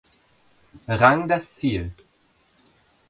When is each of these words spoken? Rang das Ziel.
Rang 0.87 1.27
das 1.27 1.57
Ziel. 1.57 1.93